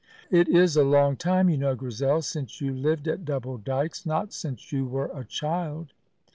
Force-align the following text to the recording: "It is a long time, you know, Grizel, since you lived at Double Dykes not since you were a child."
"It 0.31 0.47
is 0.49 0.75
a 0.75 0.83
long 0.83 1.15
time, 1.15 1.47
you 1.47 1.59
know, 1.59 1.75
Grizel, 1.75 2.23
since 2.23 2.59
you 2.59 2.73
lived 2.73 3.07
at 3.07 3.23
Double 3.23 3.59
Dykes 3.59 4.03
not 4.03 4.33
since 4.33 4.71
you 4.71 4.87
were 4.87 5.11
a 5.13 5.23
child." 5.23 5.93